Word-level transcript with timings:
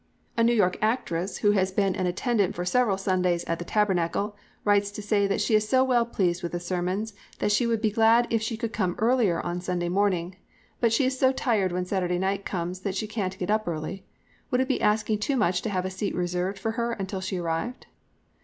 A 0.35 0.43
New 0.43 0.55
York 0.55 0.79
actress, 0.81 1.37
who 1.37 1.51
has 1.51 1.71
been 1.71 1.95
an 1.95 2.07
attendant 2.07 2.55
for 2.55 2.65
several 2.65 2.97
Sundays 2.97 3.43
at 3.43 3.59
the 3.59 3.65
Tabernacle, 3.65 4.35
writes 4.65 4.89
to 4.89 4.99
say 4.99 5.27
that 5.27 5.41
she 5.41 5.53
is 5.53 5.69
so 5.69 5.83
well 5.83 6.07
pleased 6.07 6.41
with 6.41 6.53
the 6.53 6.59
sermons 6.59 7.13
that 7.37 7.51
she 7.51 7.67
would 7.67 7.81
be 7.83 7.91
glad 7.91 8.25
if 8.31 8.41
she 8.41 8.57
could 8.57 8.73
come 8.73 8.95
earlier 8.97 9.39
on 9.41 9.61
Sunday 9.61 9.89
morning, 9.89 10.37
but 10.79 10.91
she 10.91 11.05
is 11.05 11.19
so 11.19 11.31
tired 11.31 11.71
when 11.71 11.85
Saturday 11.85 12.17
night 12.17 12.45
comes 12.45 12.79
that 12.79 12.95
she 12.95 13.05
can't 13.05 13.37
get 13.37 13.51
up 13.51 13.67
early. 13.67 14.03
Would 14.49 14.61
it 14.61 14.67
be 14.67 14.81
asking 14.81 15.19
too 15.19 15.37
much 15.37 15.61
to 15.61 15.69
have 15.69 15.85
a 15.85 15.91
seat 15.91 16.15
reserved 16.15 16.57
for 16.57 16.71
her 16.71 16.93
until 16.93 17.21
she 17.21 17.37
arrived!" 17.37 17.85